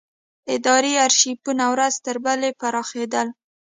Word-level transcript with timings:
اداري 0.55 0.93
ارشیفونه 1.05 1.65
ورځ 1.73 1.93
تر 2.05 2.15
بلې 2.25 2.49
پراخېدل. 2.59 3.27